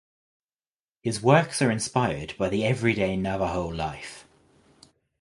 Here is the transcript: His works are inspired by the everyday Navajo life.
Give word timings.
His 1.03 1.21
works 1.21 1.61
are 1.61 1.69
inspired 1.69 2.33
by 2.39 2.49
the 2.49 2.65
everyday 2.65 3.15
Navajo 3.15 3.67
life. 3.67 4.25